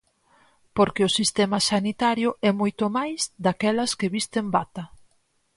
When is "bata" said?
4.55-4.83